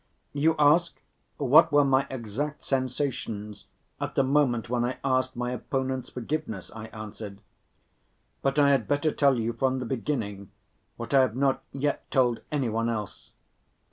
"You 0.33 0.55
ask 0.57 0.99
what 1.37 1.71
were 1.71 1.85
my 1.85 2.07
exact 2.09 2.63
sensations 2.63 3.65
at 3.99 4.15
the 4.15 4.23
moment 4.23 4.67
when 4.67 4.83
I 4.83 4.97
asked 5.03 5.35
my 5.35 5.51
opponent's 5.51 6.09
forgiveness," 6.09 6.71
I 6.75 6.87
answered; 6.87 7.39
"but 8.41 8.57
I 8.57 8.71
had 8.71 8.87
better 8.87 9.11
tell 9.11 9.37
you 9.39 9.53
from 9.53 9.77
the 9.77 9.85
beginning 9.85 10.49
what 10.97 11.13
I 11.13 11.21
have 11.21 11.35
not 11.35 11.61
yet 11.71 12.09
told 12.09 12.41
any 12.51 12.67
one 12.67 12.89
else." 12.89 13.33